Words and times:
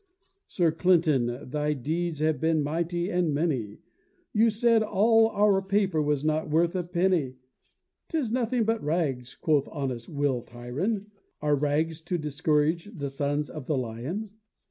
Sir 0.47 0.71
Clinton, 0.71 1.47
thy 1.47 1.73
deeds 1.73 2.17
have 2.21 2.41
been 2.41 2.63
mighty 2.63 3.11
and 3.11 3.35
many! 3.35 3.81
You 4.33 4.49
said 4.49 4.81
all 4.81 5.27
our 5.27 5.61
paper 5.61 6.01
was 6.01 6.25
not 6.25 6.49
worth 6.49 6.75
a 6.75 6.81
penny: 6.83 7.35
('Tis 8.09 8.31
nothing 8.31 8.63
but 8.63 8.83
rags, 8.83 9.35
quoth 9.35 9.69
honest 9.71 10.09
Will 10.09 10.41
Tryon: 10.41 11.11
Are 11.39 11.53
rags 11.55 12.01
to 12.01 12.17
discourage 12.17 12.85
the 12.85 13.11
sons 13.11 13.47
of 13.47 13.67
the 13.67 13.77
lion?) 13.77 14.31